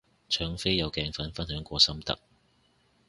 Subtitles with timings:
[0.29, 2.17] 搶飛有鏡粉分享過心得